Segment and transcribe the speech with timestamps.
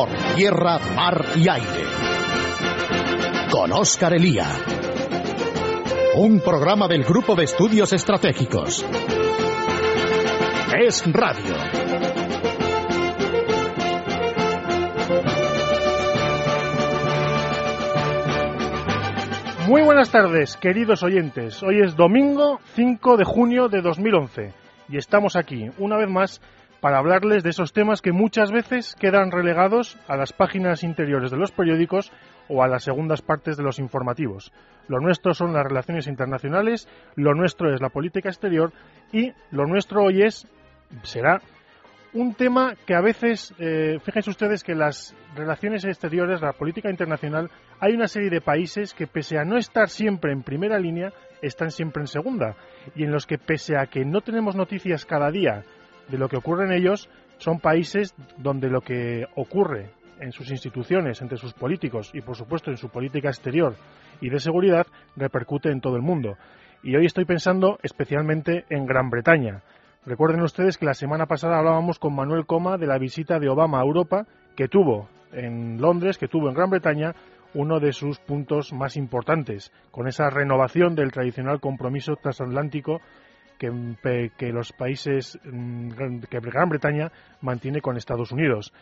[0.00, 1.84] por tierra, mar y aire.
[3.52, 4.46] Con Óscar Elía.
[6.16, 8.82] Un programa del Grupo de Estudios Estratégicos.
[10.80, 11.54] Es Radio.
[19.68, 21.62] Muy buenas tardes, queridos oyentes.
[21.62, 24.54] Hoy es domingo 5 de junio de 2011
[24.88, 26.40] y estamos aquí, una vez más,
[26.80, 31.36] para hablarles de esos temas que muchas veces quedan relegados a las páginas interiores de
[31.36, 32.12] los periódicos
[32.48, 34.52] o a las segundas partes de los informativos.
[34.88, 38.72] Lo nuestro son las relaciones internacionales, lo nuestro es la política exterior
[39.12, 40.48] y lo nuestro hoy es,
[41.02, 41.40] será,
[42.12, 47.50] un tema que a veces, eh, fíjense ustedes que las relaciones exteriores, la política internacional,
[47.78, 51.70] hay una serie de países que pese a no estar siempre en primera línea, están
[51.70, 52.56] siempre en segunda
[52.96, 55.62] y en los que pese a que no tenemos noticias cada día
[56.10, 61.22] de lo que ocurre en ellos, son países donde lo que ocurre en sus instituciones,
[61.22, 63.74] entre sus políticos y por supuesto en su política exterior
[64.20, 66.36] y de seguridad repercute en todo el mundo.
[66.82, 69.62] Y hoy estoy pensando especialmente en Gran Bretaña.
[70.06, 73.80] Recuerden ustedes que la semana pasada hablábamos con Manuel Coma de la visita de Obama
[73.80, 74.26] a Europa
[74.56, 77.14] que tuvo en Londres, que tuvo en Gran Bretaña,
[77.54, 83.00] uno de sus puntos más importantes, con esa renovación del tradicional compromiso transatlántico
[83.60, 88.72] que, los países, mm, que Gran Bretaña mantiene con Estados Unidos.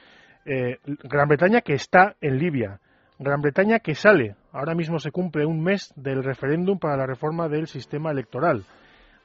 [0.45, 2.81] Eh, Gran Bretaña que está en Libia.
[3.19, 4.37] Gran Bretaña que sale.
[4.53, 8.65] Ahora mismo se cumple un mes del referéndum para la reforma del sistema electoral.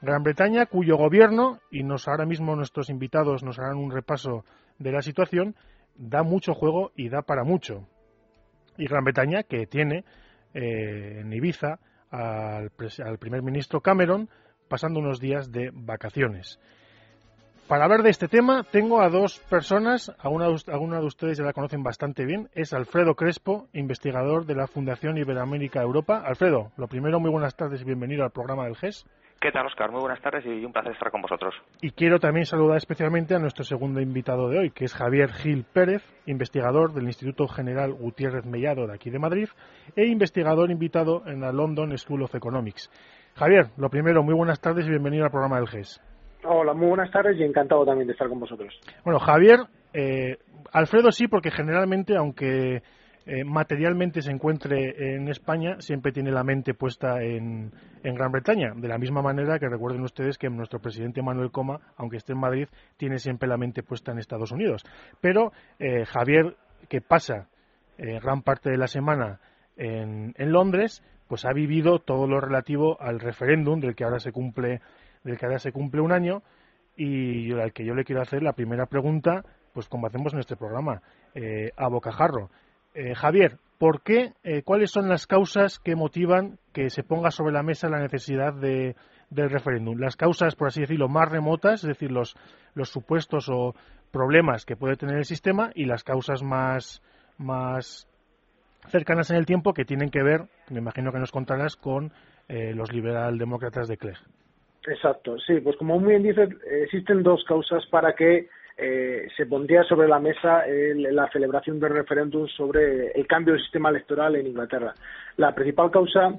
[0.02, 4.44] Gran Bretaña cuyo gobierno, y nos ahora mismo nuestros invitados nos harán un repaso
[4.78, 5.54] de la situación,
[5.94, 7.86] da mucho juego y da para mucho.
[8.76, 10.04] Y Gran Bretaña que tiene
[10.52, 11.78] eh, en Ibiza
[12.10, 12.72] al,
[13.04, 14.28] al primer ministro Cameron,
[14.68, 16.58] pasando unos días de vacaciones.
[17.68, 21.54] Para hablar de este tema tengo a dos personas, a una, de ustedes ya la
[21.54, 26.22] conocen bastante bien, es Alfredo Crespo, investigador de la Fundación Iberoamérica Europa.
[26.26, 29.06] Alfredo, lo primero, muy buenas tardes y bienvenido al programa del GES.
[29.40, 29.90] ¿Qué tal, Oscar?
[29.90, 31.54] Muy buenas tardes y un placer estar con vosotros.
[31.80, 35.64] Y quiero también saludar especialmente a nuestro segundo invitado de hoy, que es Javier Gil
[35.64, 39.48] Pérez, investigador del Instituto General Gutiérrez Mellado de aquí de Madrid
[39.96, 42.90] e investigador invitado en la London School of Economics.
[43.36, 46.00] Javier, lo primero, muy buenas tardes y bienvenido al programa del GES.
[46.44, 48.72] Hola, muy buenas tardes y encantado también de estar con vosotros.
[49.02, 49.58] Bueno, Javier,
[49.92, 50.38] eh,
[50.72, 52.82] Alfredo sí, porque generalmente, aunque
[53.26, 57.72] eh, materialmente se encuentre en España, siempre tiene la mente puesta en,
[58.04, 58.72] Gran Bretaña.
[58.76, 62.40] De la misma manera que recuerden ustedes que nuestro presidente Manuel Coma, aunque esté en
[62.40, 64.84] Madrid, tiene siempre la mente puesta en Estados Unidos.
[65.20, 66.54] Pero eh, Javier,
[66.88, 67.48] que pasa
[67.96, 69.38] gran parte de la semana
[69.76, 74.80] en Londres, pues ha vivido todo lo relativo al referéndum del que ahora se cumple
[75.24, 76.42] del que ahora se cumple un año
[76.96, 80.56] y al que yo le quiero hacer la primera pregunta, pues como hacemos en este
[80.56, 81.02] programa,
[81.34, 82.50] eh, a bocajarro.
[82.94, 87.52] Eh, Javier, ¿por qué, eh, cuáles son las causas que motivan que se ponga sobre
[87.52, 88.94] la mesa la necesidad de,
[89.30, 89.98] del referéndum?
[89.98, 92.36] Las causas, por así decirlo, más remotas, es decir, los,
[92.74, 93.74] los supuestos o
[94.12, 97.02] problemas que puede tener el sistema y las causas más,
[97.36, 98.06] más
[98.88, 102.12] cercanas en el tiempo que tienen que ver, me imagino que nos contarás, con
[102.48, 104.18] eh, los liberaldemócratas de Clegg.
[104.86, 106.50] Exacto, sí, pues como muy bien dices,
[106.82, 112.46] existen dos causas para que eh, se pondría sobre la mesa la celebración del referéndum
[112.48, 114.94] sobre el cambio del sistema electoral en Inglaterra.
[115.36, 116.38] La principal causa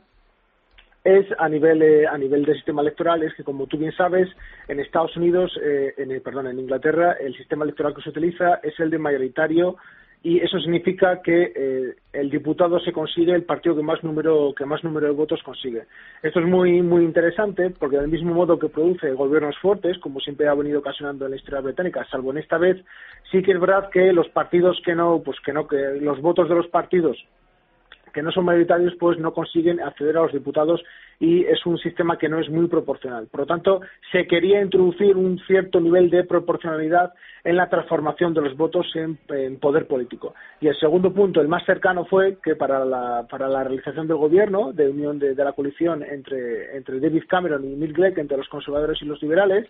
[1.05, 4.27] es a nivel eh, a nivel del sistema electoral es que como tú bien sabes
[4.67, 8.77] en Estados Unidos eh, en perdón en Inglaterra el sistema electoral que se utiliza es
[8.79, 9.77] el de mayoritario
[10.25, 14.65] y eso significa que eh, el diputado se consigue el partido que más número que
[14.65, 15.83] más número de votos consigue.
[16.23, 20.47] Esto es muy muy interesante porque del mismo modo que produce gobiernos fuertes, como siempre
[20.47, 22.83] ha venido ocasionando en la historia británica, salvo en esta vez,
[23.31, 26.49] sí que es verdad que los partidos que no, pues que no, que los votos
[26.49, 27.23] de los partidos
[28.11, 30.81] que no son mayoritarios pues no consiguen acceder a los diputados
[31.19, 33.27] y es un sistema que no es muy proporcional.
[33.27, 33.81] Por lo tanto,
[34.11, 39.17] se quería introducir un cierto nivel de proporcionalidad en la transformación de los votos en,
[39.59, 40.33] poder político.
[40.59, 44.17] Y el segundo punto, el más cercano, fue que para la, para la realización del
[44.17, 48.49] gobierno, de unión de, la coalición entre, entre David Cameron y Neil Gregg, entre los
[48.49, 49.67] conservadores y los liberales,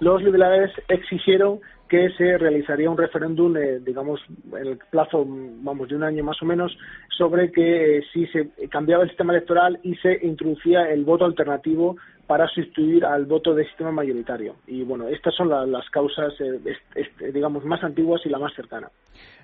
[0.00, 4.20] los liberales exigieron que se realizaría un referéndum, eh, digamos,
[4.52, 6.72] en el plazo, vamos, de un año más o menos,
[7.18, 11.96] sobre que eh, si se cambiaba el sistema electoral y se introducía el voto alternativo
[12.28, 14.54] para sustituir al voto de sistema mayoritario.
[14.68, 18.88] Y bueno, estas son las causas, eh, digamos, más antiguas y la más cercana.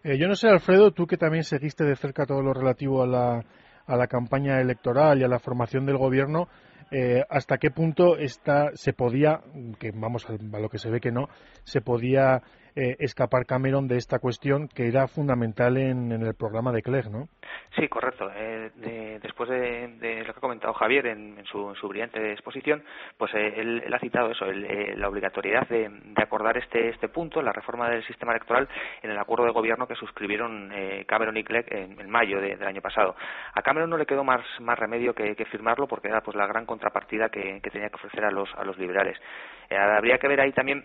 [0.04, 3.44] yo no sé, Alfredo, tú que también seguiste de cerca todo lo relativo a la,
[3.86, 6.46] a la campaña electoral y a la formación del gobierno,
[6.90, 9.40] eh, hasta qué punto esta se podía,
[9.78, 11.28] que vamos a, lo que se ve que no,
[11.64, 12.42] se podía
[12.78, 17.26] eh, escapar Cameron de esta cuestión que era fundamental en, el programa de Clegg, ¿no?
[17.74, 18.30] Sí, correcto.
[18.36, 22.84] Eh, después de, lo que ha comentado Javier en, su, brillante exposición,
[23.16, 27.88] pues eh, él, ha citado eso, la obligatoriedad de, acordar este, este punto, la reforma
[27.88, 28.68] del sistema electoral,
[29.02, 30.70] en el acuerdo de gobierno que suscribieron
[31.06, 33.16] Cameron y Clegg en, mayo del año pasado.
[33.54, 34.44] A Cameron no le quedó más,
[34.76, 38.54] remedio que, firmarlo porque era pues la gran contrapartida que, tenía que ofrecer a los,
[38.54, 39.18] a los liberales.
[39.70, 40.84] habría que ver ahí también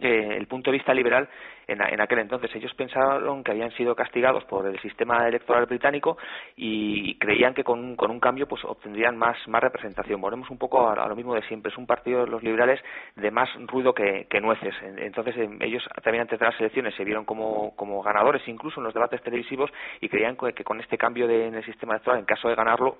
[0.00, 1.28] eh, el punto de vista liberal
[1.66, 2.54] en, aquel entonces.
[2.54, 6.18] Ellos pensaron que habían sido castigados por el sistema electoral británico
[6.56, 10.20] y creían que con, un cambio pues obtendrían más, más representación.
[10.20, 11.70] Volvemos un poco a, lo mismo de siempre.
[11.70, 12.80] Es un partido de los liberales
[13.16, 14.74] de más ruido que, nueces.
[14.98, 18.84] Entonces em, ellos también antes de las elecciones se vieron como, como ganadores incluso en
[18.84, 19.70] los debates televisivos
[20.00, 22.56] y creían que, que con este cambio de, en el sistema electoral, en caso de
[22.56, 22.98] ganarlo,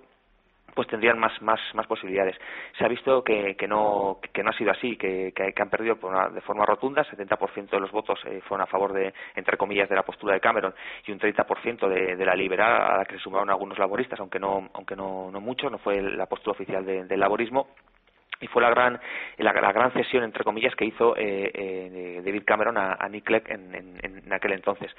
[0.74, 2.36] pues tendrían más, más, más posibilidades.
[2.78, 5.96] Se ha visto que, que, no, que no ha sido así, que, que, han perdido
[6.32, 9.96] de forma rotunda, 70% de los votos eh, fueron a favor de, entre comillas, de
[9.96, 10.74] la postura de Cameron
[11.06, 14.38] y un 30% de, de la liberal, a la que se sumaron algunos laboristas, aunque
[14.38, 17.68] no, aunque no, no mucho, no fue la postura oficial del laborismo
[18.40, 19.00] y fue la gran
[19.38, 23.74] la, gran cesión entre comillas que hizo eh, eh, David Cameron a, Nick Clegg en,
[23.74, 24.90] en, aquel entonces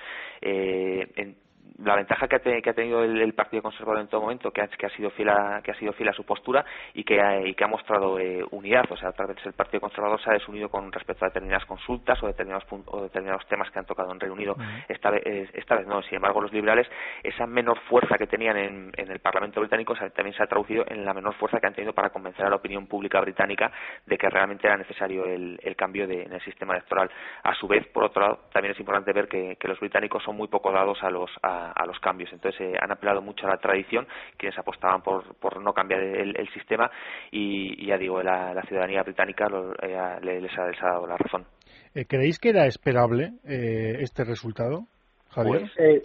[0.42, 1.36] eh, en,
[1.84, 4.90] la ventaja que ha, tenido el, Partido Conservador en todo momento, que ha, que ha
[4.90, 6.64] sido fiel a, que ha sido fiel a su postura
[6.94, 9.82] y que ha, y que ha mostrado eh, unidad, o sea, tal vez el Partido
[9.82, 13.80] Conservador se ha desunido con respecto a determinadas consultas o determinados o determinados temas que
[13.80, 14.56] han tocado en Reino Unido.
[14.88, 15.24] esta, vez,
[15.54, 16.02] esta vez no.
[16.04, 16.88] Sin embargo, los liberales
[17.24, 21.14] esa menor fuerza que tenían en, el Parlamento británico también se ha traducido en la
[21.14, 23.72] menor fuerza que han tenido para convencer a la opinión pública británica
[24.06, 27.10] de que realmente era necesario el, cambio en el sistema electoral.
[27.44, 30.48] A su vez, por otro lado, también es importante ver que, los británicos son muy
[30.48, 32.32] poco dados a los a, los cambios.
[32.32, 34.08] Entonces eh, han apelado mucho a la tradición,
[34.38, 36.90] quienes apostaban por, por no cambiar el, sistema
[37.32, 39.48] y, ya digo, la, ciudadanía británica
[39.82, 41.46] eh, les, ha, dado la razón.
[41.94, 44.88] Eh, ¿Creéis que era esperable este resultado,
[45.30, 45.70] Javier?
[45.76, 46.04] Pues,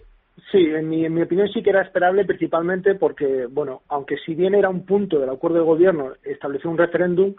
[0.50, 4.34] sí, en mi, en mi opinión sí que era esperable, principalmente porque, bueno, aunque si
[4.34, 7.34] bien era un punto del acuerdo de gobierno establecer un referéndum,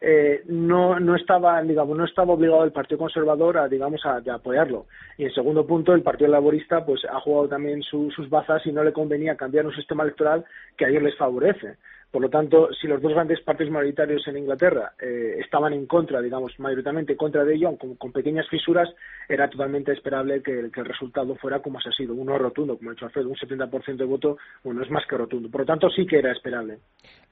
[0.00, 4.86] eh, no, no estaba, digamos, no estaba obligado el Partido Conservador a, digamos, a, apoyarlo.
[5.16, 8.84] Y en segundo punto, el Partido Laborista, pues, ha jugado también sus bazas y no
[8.84, 10.44] le convenía cambiar un sistema electoral
[10.76, 11.76] que a ellos les favorece.
[12.14, 16.20] Por lo tanto, si los dos grandes partidos mayoritarios en Inglaterra eh, estaban en contra,
[16.22, 18.88] digamos, mayoritariamente en contra de ello, con, con pequeñas fisuras,
[19.28, 22.92] era totalmente esperable que, el resultado fuera como se ha sido, uno rotundo, como ha
[22.92, 25.50] dicho Alfredo, un 70% de voto, bueno, es más que rotundo.
[25.50, 26.78] Por lo tanto, sí que era esperable.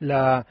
[0.01, 0.45] La,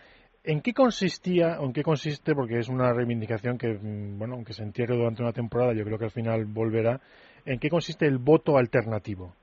[0.44, 4.54] ¿En qué consistía, o en qué consiste, porque es una reivindicación que, mm, bueno, aunque
[4.54, 7.00] se entierre durante una temporada, yo creo que al final volverá,
[7.46, 9.36] ¿en qué consiste el voto alternativo?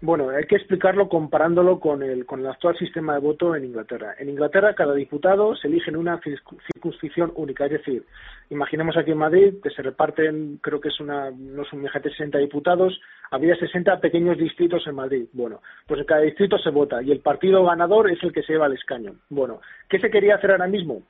[0.00, 4.14] Bueno, hay que explicarlo comparándolo con el, con el actual sistema de voto en Inglaterra.
[4.18, 8.04] En Inglaterra, cada diputado se elige en una circunscripción única, es decir,
[8.50, 13.00] imaginemos aquí en Madrid que se reparten, creo que es una, no son 60 diputados,
[13.30, 15.26] había 60 pequeños distritos en Madrid.
[15.32, 18.52] Bueno, pues en cada distrito se vota y el partido ganador es el que se
[18.52, 19.14] lleva el escaño.
[19.30, 21.02] Bueno, ¿qué se quería hacer ahora mismo?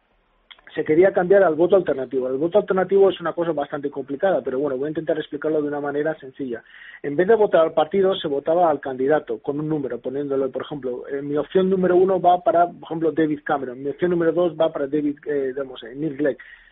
[0.75, 2.29] Se quería cambiar al voto alternativo.
[2.29, 5.69] El voto alternativo es una cosa bastante complicada, pero bueno, voy a intentar explicarlo de
[5.69, 6.63] una manera sencilla.
[7.03, 10.63] En vez de votar al partido, se votaba al candidato con un número, poniéndolo, por
[10.63, 14.33] ejemplo, eh, mi opción número uno va para, por ejemplo, David Cameron, mi opción número
[14.33, 16.17] dos va para David, eh, digamos, eh, Neil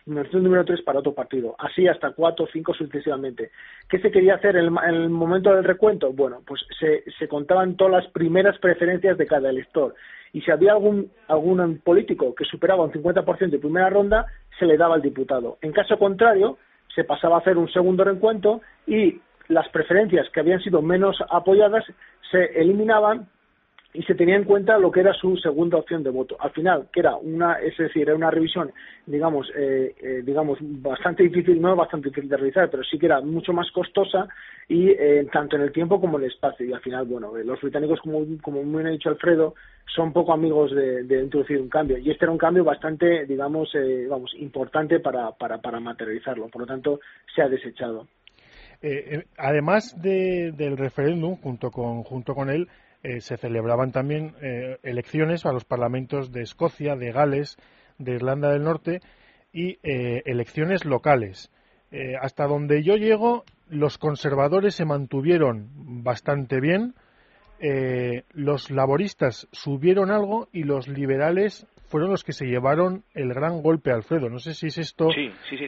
[0.05, 3.51] Número tres para otro partido, así hasta cuatro o cinco sucesivamente.
[3.87, 6.11] ¿Qué se quería hacer en el, momento del recuento?
[6.11, 9.95] Bueno, pues se, se contaban todas las primeras preferencias de cada elector
[10.33, 14.25] y si había algún, algún político que superaba un 50% de primera ronda,
[14.59, 15.57] se le daba al diputado.
[15.61, 16.57] En caso contrario,
[16.93, 21.85] se pasaba a hacer un segundo recuento y las preferencias que habían sido menos apoyadas
[22.31, 23.27] se eliminaban
[23.93, 26.35] y se tenía en cuenta lo que era su segunda opción de voto.
[26.39, 28.71] Al final, que era una, es decir, era una revisión,
[29.05, 33.21] digamos, eh, eh, digamos, bastante difícil, no bastante difícil de realizar, pero sí que era
[33.21, 34.27] mucho más costosa
[34.67, 36.65] y eh, tanto en el tiempo como en el espacio.
[36.65, 39.53] Y al final, bueno, los británicos, como, como muy bien ha dicho Alfredo,
[39.85, 41.99] son poco amigos de, de, introducir un cambio.
[41.99, 43.69] Y este era un cambio bastante, digamos,
[44.09, 46.47] vamos, importante para, para, para materializarlo.
[46.47, 46.99] Por lo tanto,
[47.35, 48.07] se ha desechado.
[49.37, 52.67] además del referéndum, junto con, junto con él,
[53.03, 57.57] eh, se celebraban también eh, elecciones a los parlamentos de Escocia, de Gales,
[57.97, 59.01] de Irlanda del Norte
[59.51, 61.51] y eh, elecciones locales.
[62.19, 65.69] hasta donde yo llego, los conservadores se mantuvieron
[66.03, 66.95] bastante bien,
[68.33, 73.91] los laboristas subieron algo y los liberales fueron los que se llevaron el gran golpe,
[73.91, 74.27] Alfredo.
[74.27, 75.09] No sé si es esto.
[75.11, 75.67] Sí, sí, sí,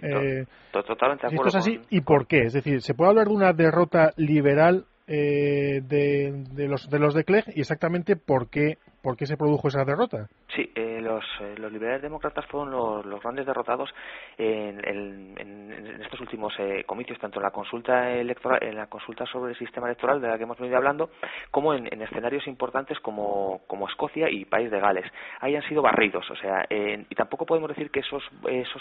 [0.72, 2.46] totalmente esto es así y por qué.
[2.46, 7.24] Es decir, ¿se puede hablar de una derrota liberal eh, de, los de los de
[7.24, 10.28] Clegg y exactamente por qué por qué se produjo esa derrota.
[10.56, 13.94] Sí, eh, los, eh, los, liberales demócratas fueron los, grandes derrotados
[14.36, 19.52] en, en, estos últimos eh, comicios, tanto en la consulta electoral, en la consulta sobre
[19.52, 21.12] el sistema electoral de la que hemos venido hablando,
[21.52, 25.06] como en, escenarios importantes como, como, Escocia y País de Gales.
[25.40, 28.24] Ahí han sido barridos, o sea, y tampoco podemos decir que esos,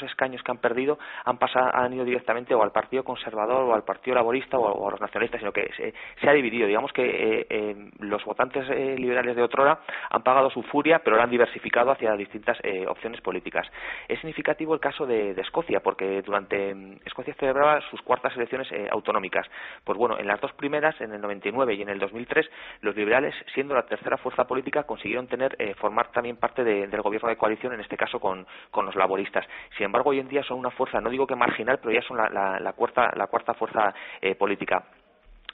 [0.02, 3.84] escaños que han perdido han pasado, han ido directamente o al Partido Conservador o al
[3.84, 6.66] Partido Laborista o, a los nacionalistas, sino que se, se ha dividido.
[6.66, 8.66] Digamos que los votantes
[8.98, 9.80] liberales de otrora
[10.14, 13.66] han pagado su furia, pero la han diversificado hacia distintas eh, opciones políticas.
[14.06, 18.88] Es significativo el caso de, Escocia, porque durante mm, Escocia celebraba sus cuartas elecciones eh,
[18.90, 19.46] autonómicas.
[19.82, 22.48] Pues bueno, en las dos primeras, en el 99 y en el 2003,
[22.82, 27.28] los liberales, siendo la tercera fuerza política, consiguieron tener eh, formar también parte del gobierno
[27.28, 28.46] de coalición, en este caso con,
[28.84, 29.44] los laboristas.
[29.76, 32.18] Sin embargo, hoy en día son una fuerza, no digo que marginal, pero ya son
[32.18, 33.94] la, cuarta, la cuarta fuerza
[34.38, 34.84] política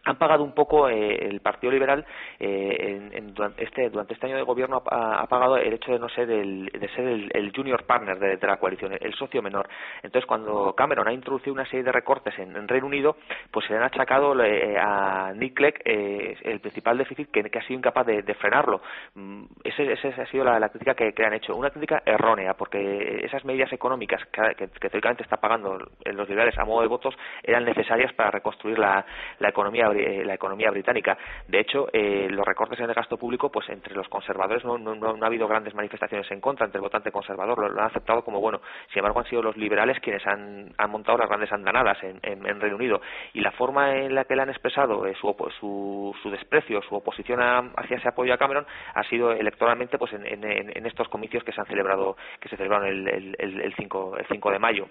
[0.04, 2.04] han pagado un poco eh, el Partido Liberal
[2.38, 6.08] eh, en, durante, este, durante este año de gobierno ha, pagado el hecho de no
[6.08, 9.68] ser el, de ser el, junior partner de, la coalición, el socio menor.
[10.02, 13.16] Entonces, cuando Cameron ha introducido una serie de recortes en, Reino Unido,
[13.50, 17.78] pues se le han achacado eh, a Nick Clegg el principal déficit que, ha sido
[17.78, 18.80] incapaz de, frenarlo.
[19.14, 21.54] Mm, esa ha sido la, crítica que, han hecho.
[21.54, 26.64] Una crítica errónea, porque esas medidas económicas que, que teóricamente está pagando los liberales a
[26.64, 29.04] modo de votos eran necesarias para reconstruir la,
[29.38, 31.16] la economía eh, la economía británica.
[31.46, 34.78] De hecho, eh, los recortes en el gasto público, pues entre los conservadores no,
[35.22, 38.60] ha habido grandes manifestaciones en contra, entre el votante conservador lo, han aceptado como bueno.
[38.88, 43.00] Sin embargo, han sido los liberales quienes han, montado las grandes andanadas en, Reino Unido.
[43.32, 47.40] Y la forma en la que le han expresado eh, su, su, desprecio, su oposición
[47.40, 51.66] hacia ese apoyo a Cameron ha sido electoralmente pues en, estos comicios que se han
[51.66, 54.86] celebrado, que se celebraron el, el, el, 5, el 5 de mayo.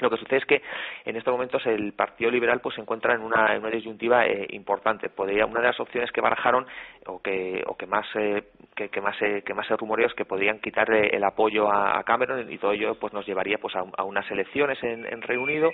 [0.00, 0.62] Lo que sucede es que
[1.04, 5.08] en estos momentos el Partido Liberal pues se encuentra en una, disyuntiva eh, importante.
[5.08, 6.66] Podría, una de las opciones que barajaron
[7.06, 8.42] o que, o que más eh,
[8.74, 12.50] que, más eh, que más se rumoreó es que podrían quitarle el apoyo a, Cameron
[12.50, 15.70] y todo ello pues nos llevaría pues a, unas elecciones en, en, Reino Unido.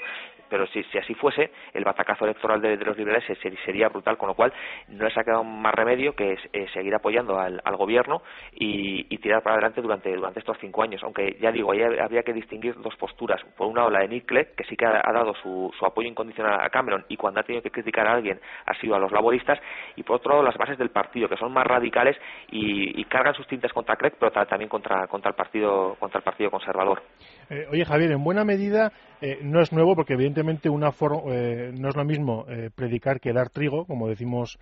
[0.51, 3.25] Pero si, si así fuese, el batacazo electoral de, los liberales
[3.65, 4.53] sería brutal, con lo cual
[4.89, 6.37] no les ha quedado más remedio que
[6.75, 8.21] seguir apoyando al, gobierno
[8.53, 11.03] y, tirar para adelante durante, estos cinco años.
[11.05, 13.41] Aunque ya digo, ahí habría que distinguir dos posturas.
[13.57, 16.61] Por una lado, la de Nick Clegg, que sí que ha, dado su, apoyo incondicional
[16.61, 19.59] a Cameron y cuando ha tenido que criticar a alguien ha sido a los laboristas,
[19.97, 22.17] y por otro lado las bases del partido, que son más radicales
[22.51, 26.49] y, cargan sus tintas contra Clegg, pero también contra, contra, el, partido, contra el Partido
[26.49, 27.03] Conservador.
[27.49, 31.89] Eh, oye, Javier, en buena medida eh, no es nuevo porque evidentemente una eh, no
[31.89, 34.59] es lo mismo predicar que dar trigo, como decimos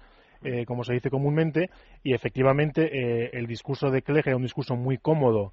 [0.68, 1.68] como se dice comúnmente,
[2.04, 5.52] y efectivamente el discurso de Clegg era un discurso muy cómodo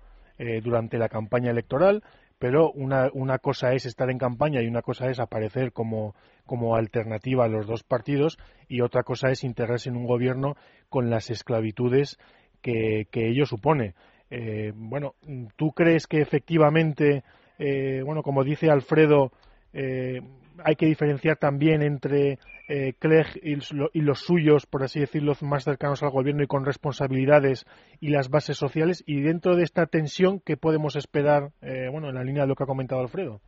[0.62, 2.04] durante la campaña electoral,
[2.46, 6.14] pero una, una cosa es estar en campaña y una cosa es aparecer como,
[6.46, 8.38] como alternativa a los dos partidos
[8.68, 10.56] y otra cosa es integrarse en un gobierno
[10.88, 12.20] con las esclavitudes
[12.62, 13.96] que, que ello supone.
[14.30, 15.16] Eh, bueno,
[15.56, 17.24] ¿tú crees que efectivamente,
[17.58, 19.32] eh, bueno, como dice Alfredo,
[19.76, 20.22] eh,
[20.64, 26.02] hay que diferenciar también entre eh, Clegg y, los suyos, por así decirlo, más cercanos
[26.02, 27.66] al gobierno y con responsabilidades
[28.00, 29.04] y las bases sociales.
[29.06, 32.56] Y dentro de esta tensión, ¿qué podemos esperar, eh, bueno, en la línea de lo
[32.56, 33.42] que ha comentado Alfredo?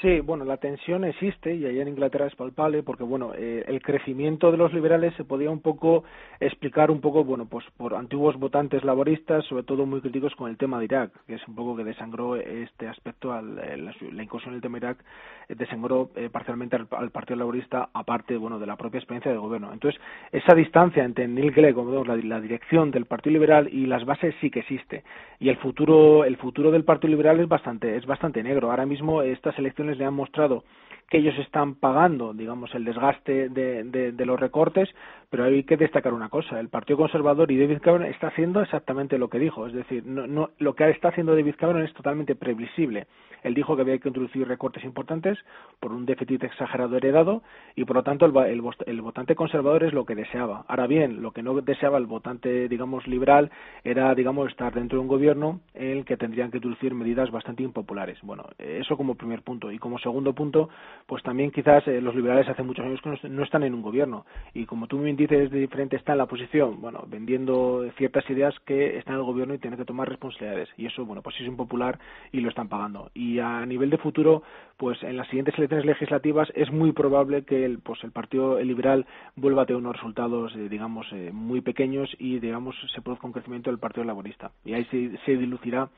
[0.00, 3.82] Sí, bueno, la tensión existe y allá en Inglaterra es palpable porque, bueno, eh, el
[3.82, 6.02] crecimiento de los liberales se podía un poco
[6.40, 10.56] explicar un poco, bueno, pues por antiguos votantes laboristas, sobre todo muy críticos con el
[10.56, 14.54] tema de Irak, que es un poco que desangró este aspecto, al, eh, la, incursión
[14.54, 15.04] del tema de Irak
[15.48, 19.72] eh, desangró parcialmente al, Partido Laborista, aparte, bueno, de la propia experiencia del gobierno.
[19.72, 20.00] Entonces,
[20.32, 24.34] esa distancia entre Neil Clegg, como la, la dirección del Partido Liberal y las bases
[24.40, 25.04] sí que existe.
[25.38, 28.70] Y el futuro, el futuro del Partido Liberal es bastante, es bastante negro.
[28.70, 30.64] Ahora mismo estas elecciones le han mostrado
[31.12, 34.88] que ellos están pagando, digamos, el desgaste de, de, los recortes,
[35.28, 39.18] pero hay que destacar una cosa: el Partido Conservador y David Cameron está haciendo exactamente
[39.18, 42.34] lo que dijo, es decir, no, no, lo que está haciendo David Cameron es totalmente
[42.34, 43.08] previsible.
[43.42, 45.38] Él dijo que había que introducir recortes importantes
[45.80, 47.42] por un déficit exagerado heredado
[47.74, 50.64] y, por lo tanto, el, el, votante conservador es lo que deseaba.
[50.68, 53.50] Ahora bien, lo que no deseaba el votante, digamos, liberal
[53.84, 57.62] era, digamos, estar dentro de un gobierno en el que tendrían que introducir medidas bastante
[57.62, 58.18] impopulares.
[58.22, 59.72] Bueno, eso como primer punto.
[59.72, 60.68] Y como segundo punto,
[61.06, 64.26] pues también quizás eh, los liberales hace muchos años que no, están en un gobierno.
[64.54, 68.54] Y como tú me dices, de diferente está en la posición, bueno, vendiendo ciertas ideas
[68.64, 70.68] que están en el gobierno y tienen que tomar responsabilidades.
[70.76, 71.98] Y eso, bueno, pues es impopular
[72.32, 73.10] y lo están pagando.
[73.14, 74.42] Y a nivel de futuro,
[74.76, 79.06] pues en las siguientes elecciones legislativas es muy probable que el, pues el Partido Liberal
[79.36, 83.32] vuelva a tener unos resultados, eh, digamos, eh, muy pequeños y, digamos, se produzca un
[83.32, 84.50] crecimiento del Partido Laborista.
[84.64, 85.88] Y ahí se, se dilucirá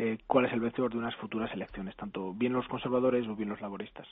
[0.00, 3.50] eh, cuál es el vencedor de unas futuras elecciones, tanto bien los conservadores o bien
[3.50, 4.06] los laboristas.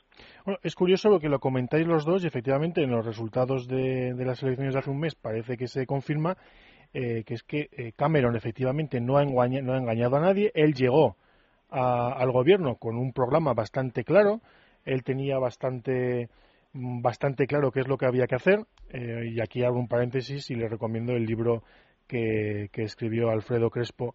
[0.44, 4.14] Bueno, es curioso lo que lo comentáis los dos y efectivamente en los resultados de,
[4.14, 6.36] de las elecciones de hace un mes parece que se confirma
[6.92, 10.50] que es que Cameron efectivamente no ha, engañado a nadie.
[10.54, 11.16] Él llegó
[11.68, 14.40] al gobierno con un programa bastante claro.
[14.84, 16.28] Él tenía bastante
[16.72, 18.60] bastante claro qué es lo que había que hacer
[18.92, 21.62] y aquí hago un paréntesis y le recomiendo el libro
[22.06, 24.14] que, escribió Alfredo Crespo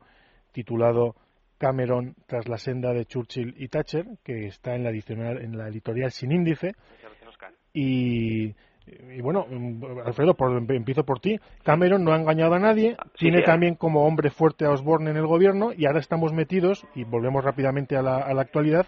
[0.52, 1.16] titulado
[1.64, 5.70] Cameron tras la senda de Churchill y Thatcher, que está en la, editorial, en la
[5.70, 6.74] editorial sin índice.
[7.74, 8.54] Y,
[9.22, 9.48] bueno,
[10.06, 10.36] Alfredo,
[10.68, 11.40] empiezo por ti.
[11.64, 15.26] Cameron no ha engañado a nadie, tiene también como hombre fuerte a Osborne en el
[15.26, 18.86] gobierno y ahora estamos metidos, y volvemos rápidamente a la, a la actualidad,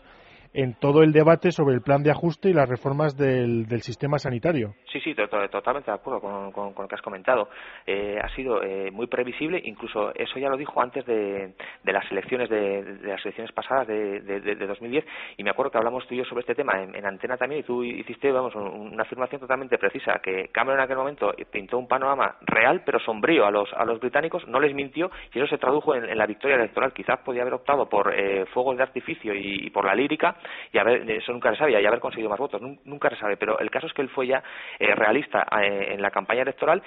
[0.56, 4.74] en todo el debate sobre el plan de ajuste y las reformas del, sistema sanitario.
[4.92, 7.50] Sí, sí, totalmente de acuerdo con, lo que has comentado.
[7.86, 12.50] Eh, ha sido eh, muy previsible, incluso eso ya lo dijo antes de, las elecciones
[12.50, 15.06] de, las elecciones pasadas de, 2010
[15.38, 17.64] y me acuerdo que hablamos tú y yo sobre este tema en, antena también y
[17.64, 22.38] tú hiciste vamos una afirmación totalmente precisa que Cameron en aquel momento pintó un panorama
[22.42, 25.96] real pero sombrío a los a los británicos, no les mintió y eso se tradujo
[25.96, 26.94] en, la victoria electoral.
[26.94, 30.38] Quizás podía haber optado por eh, fuegos de artificio y por la lírica
[30.72, 33.60] y haber, eso nunca se sabe, y haber conseguido más votos, nunca se sabe, pero
[33.60, 34.44] el caso es que él fue ya
[34.80, 36.82] eh, realista eh, en la campaña electoral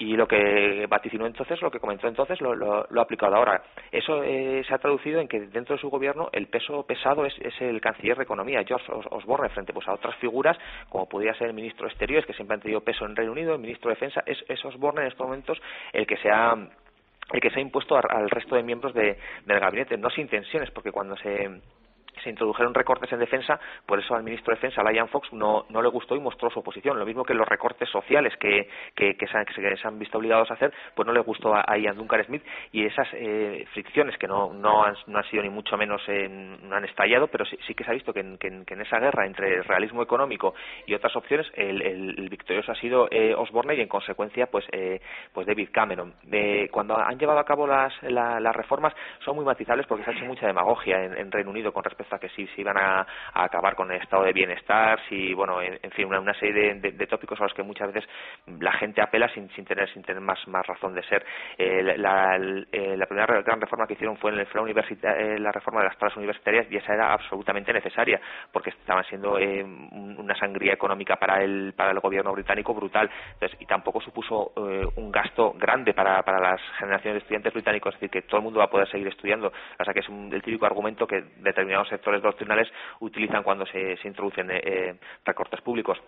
[0.00, 3.62] y lo que vaticinó entonces, lo que comentó entonces, lo, lo, ha aplicado ahora.
[3.92, 7.34] Eso eh, se ha traducido en que dentro de su gobierno el peso pesado es,
[7.60, 10.56] el canciller de Economía, George Osborne, frente pues, a otras figuras,
[10.88, 13.52] como podría ser el ministro de Exteriores, que siempre han tenido peso en Reino Unido,
[13.52, 15.60] el ministro de Defensa, es, es Osborne en estos momentos
[15.92, 16.56] el que se ha
[17.32, 20.90] el que se ha impuesto al resto de miembros del gabinete, no sin tensiones, porque
[20.90, 21.60] cuando se
[22.22, 25.82] se introdujeron recortes en defensa, por eso al ministro de Defensa, Lion Fox, no, no
[25.82, 26.98] le gustó y mostró su oposición.
[26.98, 30.50] Lo mismo que los recortes sociales que, que, se, han, que, se, han, visto obligados
[30.50, 34.26] a hacer, pues no le gustó a, Ian Duncan Smith y esas eh, fricciones que
[34.26, 37.74] no, no, han, no han sido ni mucho menos, no han estallado, pero sí, sí,
[37.74, 40.54] que se ha visto que en, que en, esa guerra entre el realismo económico
[40.86, 45.00] y otras opciones, el, el, victorioso ha sido eh, Osborne y en consecuencia, pues, eh,
[45.32, 46.14] pues David Cameron.
[46.70, 50.24] cuando han llevado a cabo las, las reformas, son muy matizables porque se ha hecho
[50.26, 53.90] mucha demagogia en, en Reino Unido con respecto que si se iban a, acabar con
[53.90, 57.62] el estado de bienestar, si, bueno, en, fin, una, serie de, tópicos a los que
[57.62, 58.08] muchas veces
[58.60, 61.24] la gente apela sin, sin tener sin tener más, más razón de ser.
[61.58, 62.36] Eh, la,
[62.72, 65.98] eh, la, primera gran reforma que hicieron fue en el, eh, la reforma de las
[65.98, 68.20] tasas universitarias y esa era absolutamente necesaria
[68.52, 73.66] porque estaban siendo una sangría económica para el, para el gobierno británico brutal Entonces, y
[73.66, 78.22] tampoco supuso un gasto grande para, para las generaciones de estudiantes británicos, es decir, que
[78.22, 79.48] todo el mundo va a poder seguir estudiando.
[79.78, 82.68] O sea, que es un, el típico argumento que determinados sectores doctrinales
[83.00, 85.98] utilizan cuando se, introducen eh, eh, recortes públicos.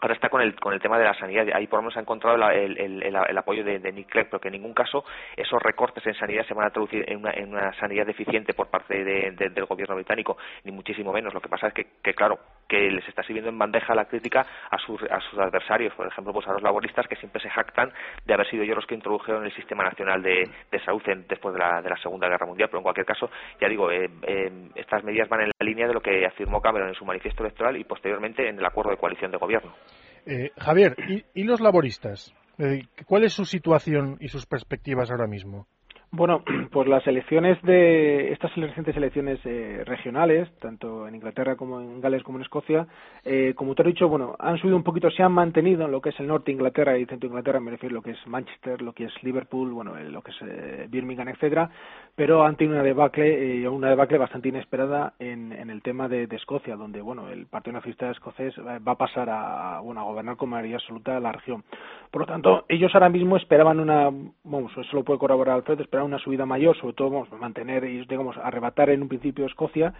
[0.00, 1.46] Ahora está con el, con el tema de la sanidad.
[1.54, 4.72] Ahí por lo menos ha encontrado el, apoyo de, de, Nick Clegg, porque en ningún
[4.72, 5.04] caso
[5.36, 8.68] esos recortes en sanidad se van a traducir en una, en una sanidad deficiente por
[8.68, 11.34] parte del gobierno británico, ni muchísimo menos.
[11.34, 14.46] Lo que pasa es que, que, claro, que les está sirviendo en bandeja la crítica
[14.70, 15.02] a sus,
[15.38, 17.92] adversarios, por ejemplo, pues a los laboristas que siempre se jactan
[18.24, 20.48] de haber sido ellos los que introdujeron el sistema nacional de,
[20.84, 22.68] salud después de la, de la Segunda Guerra Mundial.
[22.68, 23.30] Pero en cualquier caso,
[23.60, 26.88] ya digo, eh, eh, estas medidas van en la línea de lo que afirmó Cameron
[26.88, 29.72] en su manifiesto electoral y posteriormente en el acuerdo de coalición de gobierno.
[30.30, 30.94] Eh, Javier,
[31.34, 32.34] ¿y, los laboristas?
[32.58, 35.66] Eh, ¿Cuál es su situación y sus perspectivas ahora mismo?
[36.10, 36.42] Bueno,
[36.72, 42.22] pues las elecciones de estas recientes elecciones eh, regionales, tanto en Inglaterra como en Gales
[42.22, 42.86] como en Escocia,
[43.24, 46.00] eh, como te he dicho, bueno, han subido un poquito, se han mantenido en lo
[46.00, 48.12] que es el norte de Inglaterra y centro de Inglaterra, me refiero a lo que
[48.12, 51.70] es Manchester, lo que es Liverpool, bueno, lo que es Birmingham, etcétera,
[52.14, 57.00] pero han tenido una debacle, una debacle bastante inesperada en, el tema de, Escocia, donde,
[57.02, 61.20] bueno, el Partido Nacionalista Escocés va a pasar a, bueno, a gobernar con mayoría absoluta
[61.20, 61.64] la región.
[62.10, 64.10] Por lo tanto, ellos ahora mismo esperaban una,
[64.44, 68.36] vamos, eso lo puede corroborar Alfredo, una subida mayor, sobre todo vamos, mantener y digamos
[68.36, 69.94] arrebatar en un principio Escocia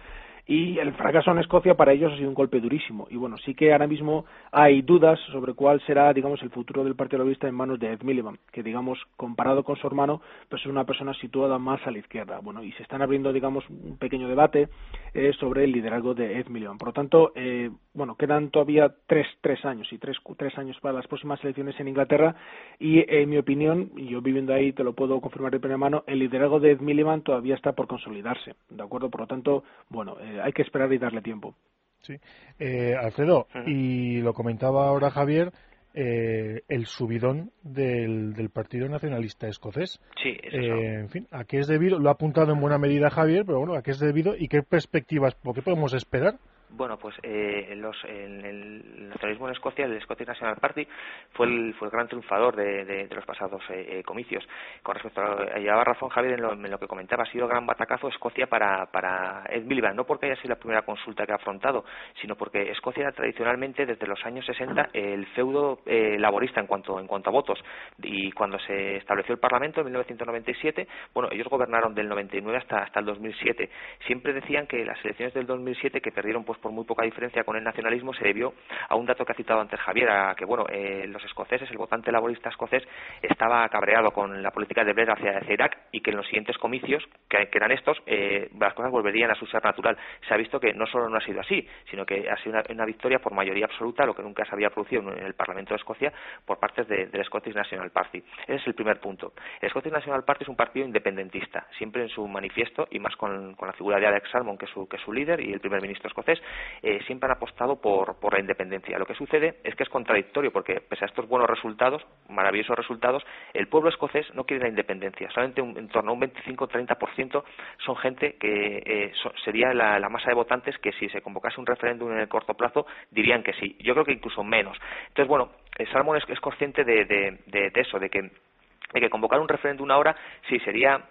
[0.49, 3.07] y el fracaso en Escocia para ellos ha sido un golpe durísimo.
[3.11, 6.95] Y bueno, sí que ahora mismo hay dudas sobre cuál será, digamos, el futuro del
[6.95, 10.67] Partido Laborista en manos de Ed Miliband, que, digamos, comparado con su hermano, pues es
[10.67, 12.39] una persona situada más a la izquierda.
[12.41, 14.69] Bueno, y se están abriendo, digamos, un pequeño debate
[15.13, 16.79] eh, sobre el liderazgo de Ed Miliband.
[16.79, 20.95] Por lo tanto, eh, bueno, quedan todavía tres, tres años y tres, tres años para
[20.95, 22.35] las próximas elecciones en Inglaterra
[22.79, 26.17] y, en mi opinión, yo viviendo ahí te lo puedo confirmar de primera mano, el
[26.17, 29.11] liderazgo de Ed Miliband todavía está por consolidarse, ¿de acuerdo?
[29.11, 31.55] Por lo tanto, bueno, eh, hay que esperar y darle tiempo.
[32.01, 32.15] Sí.
[32.59, 35.51] Eh, Alfredo, y lo comentaba ahora Javier,
[35.93, 39.99] eh, el subidón del, del, Partido Nacionalista Escocés.
[40.21, 41.99] Sí, eh, en fin, ¿a qué es debido?
[41.99, 44.61] Lo ha apuntado en buena medida Javier, pero bueno, ¿a qué es debido y qué
[44.61, 46.35] perspectivas, o qué podemos esperar?
[46.71, 50.87] Bueno, pues eh, los, el, nacionalismo en Escocia, el Scottish National Party,
[51.31, 54.47] fue el, fue el gran triunfador de, los pasados eh, eh, comicios.
[54.83, 58.47] Con respecto a, llevaba razón Javier en lo, que comentaba, ha sido gran batacazo Escocia
[58.47, 61.83] para, para Ed Miliband, no porque haya sido la primera consulta que ha afrontado,
[62.21, 67.07] sino porque Escocia era tradicionalmente desde los años 60 el feudo laborista en cuanto, en
[67.07, 67.59] cuanto a votos.
[67.97, 72.99] Y cuando se estableció el Parlamento en 1997, bueno, ellos gobernaron del 99 hasta, hasta
[72.99, 73.69] el 2007.
[74.05, 77.55] Siempre decían que las elecciones del 2007, que perdieron pues por muy poca diferencia con
[77.55, 78.53] el nacionalismo, se debió
[78.87, 81.77] a un dato que ha citado antes Javier, a que bueno, eh, los escoceses, el
[81.77, 82.83] votante laborista escocés,
[83.21, 87.03] estaba cabreado con la política de Blair hacia, Irak y que en los siguientes comicios,
[87.27, 89.97] que, eran estos, eh, las cosas volverían a su ser natural.
[90.27, 92.85] Se ha visto que no solo no ha sido así, sino que ha sido una,
[92.85, 96.11] victoria por mayoría absoluta, lo que nunca se había producido en el Parlamento de Escocia
[96.45, 98.17] por parte del Scottish National Party.
[98.43, 99.33] Ese es el primer punto.
[99.61, 103.55] El Scottish National Party es un partido independentista, siempre en su manifiesto y más con,
[103.59, 106.07] la figura de Alex Salmon, que es su, que su líder, y el primer ministro
[106.07, 106.41] escocés,
[106.81, 108.97] eh, siempre han apostado por, la independencia.
[108.97, 113.23] Lo que sucede es que es contradictorio, porque pese a estos buenos resultados, maravillosos resultados,
[113.53, 115.29] el pueblo escocés no quiere la independencia.
[115.31, 117.43] Solamente un, en torno a un 25-30%
[117.85, 119.11] son gente que eh,
[119.43, 122.85] sería la, masa de votantes que si se convocase un referéndum en el corto plazo
[123.11, 123.77] dirían que sí.
[123.79, 124.77] Yo creo que incluso menos.
[125.07, 129.09] Entonces, bueno, eh, Salmon es, es consciente de, de, de, eso, de que, de que
[129.09, 130.15] convocar un referéndum ahora
[130.47, 131.03] sí sería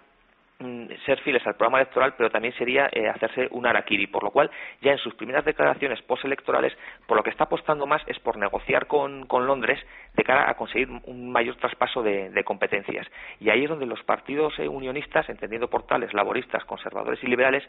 [1.05, 4.51] ser fieles al programa electoral, pero también sería eh, hacerse un araquiri, por lo cual
[4.81, 6.73] ya en sus primeras declaraciones postelectorales,
[7.07, 9.79] por lo que está apostando más es por negociar con, Londres
[10.15, 13.07] de cara a conseguir un mayor traspaso de, competencias.
[13.39, 17.63] Y ahí es donde los partidos eh, unionistas, entendiendo por tales laboristas, conservadores y liberales,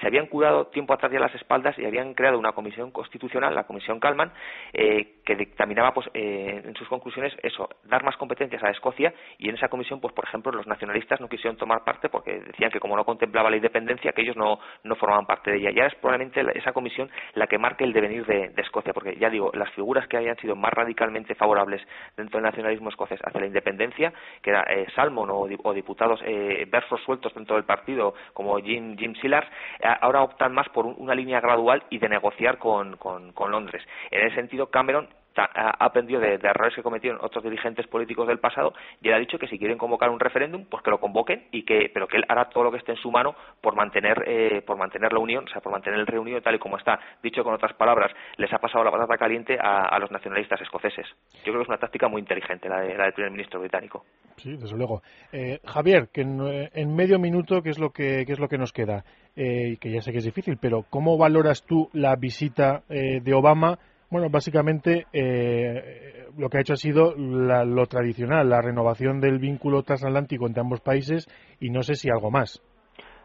[0.00, 3.64] se habían curado tiempo atrás ya las espaldas y habían creado una comisión constitucional, la
[3.64, 4.30] Comisión Calman,
[4.72, 9.56] eh, que dictaminaba pues, en sus conclusiones eso, dar más competencias a Escocia y en
[9.56, 12.96] esa comisión, pues por ejemplo, los nacionalistas no quisieron tomar parte porque decían que como
[12.96, 15.70] no contemplaba la independencia, que ellos no, no formaban parte de ella.
[15.70, 19.50] Ya es probablemente esa comisión la que marque el devenir de, Escocia, porque ya digo,
[19.54, 21.80] las figuras que hayan sido más radicalmente favorables
[22.16, 27.00] dentro del nacionalismo escocés hacia la independencia, que era eh, Salmon o, diputados eh, versos
[27.04, 29.46] sueltos dentro del partido, como Jim, Jim Sillars,
[29.78, 33.82] eh, ahora optan más por una línea gradual y de negociar con, con Londres.
[34.10, 38.72] En ese sentido, Cameron ha aprendido de, errores que cometieron otros dirigentes políticos del pasado
[39.02, 41.64] y él ha dicho que si quieren convocar un referéndum, pues que lo convoquen y
[41.64, 44.62] que, pero que él hará todo lo que esté en su mano por mantener, eh,
[44.62, 46.98] por mantener la unión, o sea, por mantener el Reino Unido tal y como está.
[47.22, 51.06] Dicho con otras palabras, les ha pasado la patata caliente a, los nacionalistas escoceses.
[51.36, 54.04] Yo creo que es una táctica muy inteligente la, del primer ministro británico.
[54.36, 55.02] Sí, desde luego.
[55.32, 58.72] Eh, Javier, que en, medio minuto, ¿qué es lo que, qué es lo que nos
[58.72, 59.04] queda?
[59.34, 63.78] Eh, que ya sé que es difícil, pero ¿cómo valoras tú la visita de Obama?
[64.10, 69.82] Bueno, básicamente eh, lo que ha hecho ha sido lo tradicional, la renovación del vínculo
[69.82, 71.26] transatlántico entre ambos países
[71.60, 72.62] y no sé si algo más.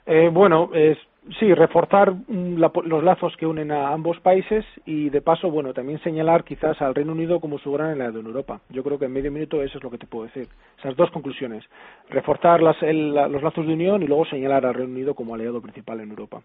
[0.08, 0.72] Eh, bueno,
[1.40, 6.00] sí, reforzar mm, los lazos que unen a ambos países y de paso, bueno, también
[6.02, 8.62] señalar quizás al Reino Unido como su gran aliado en Europa.
[8.70, 10.48] Yo creo que en medio minuto eso es lo que te puedo decir.
[10.80, 11.64] Esas dos conclusiones.
[12.10, 16.10] Reforzar los lazos de unión y luego señalar al Reino Unido como aliado principal en
[16.10, 16.42] Europa.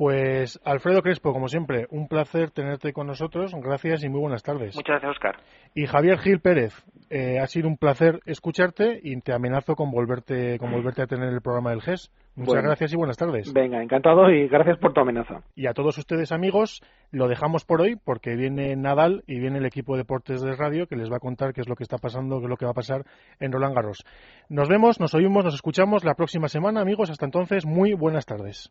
[0.00, 3.54] Pues Alfredo Crespo, como siempre, un placer tenerte con nosotros.
[3.62, 4.74] Gracias y muy buenas tardes.
[4.74, 5.36] Muchas gracias, Oscar.
[5.74, 6.72] Y Javier Gil Pérez,
[7.10, 11.28] eh, ha sido un placer escucharte y te amenazo con volverte, con volverte a tener
[11.28, 12.10] el programa del GES.
[12.34, 13.52] Muchas gracias y buenas tardes.
[13.52, 15.42] Venga, encantado y gracias por tu amenaza.
[15.54, 19.66] Y a todos ustedes, amigos, lo dejamos por hoy porque viene Nadal y viene el
[19.66, 21.98] equipo de deportes de radio que les va a contar qué es lo que está
[21.98, 23.04] pasando, qué es lo que va a pasar
[23.38, 24.06] en Roland Garros.
[24.48, 27.10] Nos vemos, nos oímos, nos escuchamos la próxima semana, amigos.
[27.10, 28.70] Hasta entonces, muy buenas tardes.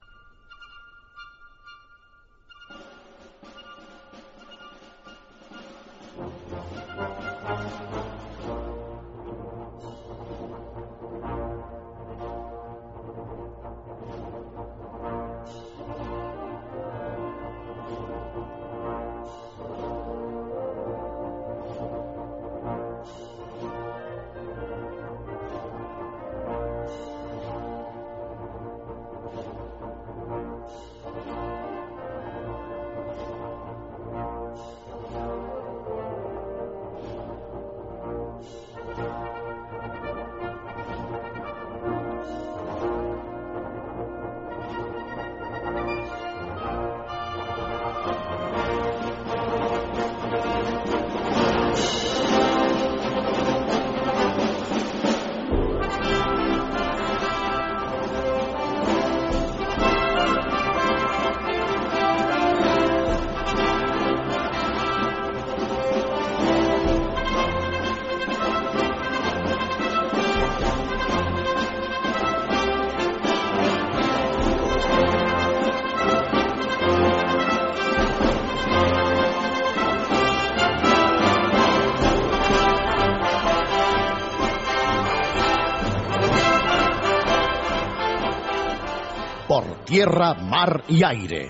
[89.99, 91.47] Tierra, mar y aire.